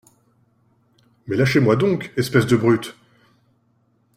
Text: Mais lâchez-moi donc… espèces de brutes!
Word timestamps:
Mais 1.27 1.35
lâchez-moi 1.37 1.75
donc… 1.75 2.11
espèces 2.17 2.47
de 2.47 2.57
brutes! 2.57 2.97